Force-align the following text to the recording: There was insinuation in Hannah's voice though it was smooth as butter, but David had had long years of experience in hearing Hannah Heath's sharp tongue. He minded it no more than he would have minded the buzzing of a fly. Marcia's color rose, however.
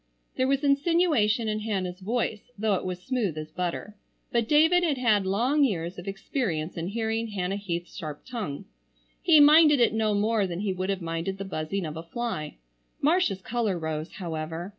There 0.35 0.47
was 0.47 0.63
insinuation 0.63 1.47
in 1.47 1.59
Hannah's 1.59 1.99
voice 1.99 2.49
though 2.57 2.73
it 2.73 2.85
was 2.85 3.03
smooth 3.03 3.37
as 3.37 3.51
butter, 3.51 3.95
but 4.31 4.47
David 4.49 4.81
had 4.83 4.97
had 4.97 5.27
long 5.27 5.63
years 5.63 5.99
of 5.99 6.07
experience 6.07 6.75
in 6.75 6.87
hearing 6.87 7.27
Hannah 7.27 7.55
Heath's 7.55 7.95
sharp 7.97 8.25
tongue. 8.25 8.65
He 9.21 9.39
minded 9.39 9.79
it 9.79 9.93
no 9.93 10.15
more 10.15 10.47
than 10.47 10.61
he 10.61 10.73
would 10.73 10.89
have 10.89 11.03
minded 11.03 11.37
the 11.37 11.45
buzzing 11.45 11.85
of 11.85 11.97
a 11.97 12.01
fly. 12.01 12.55
Marcia's 12.99 13.43
color 13.43 13.77
rose, 13.77 14.13
however. 14.13 14.69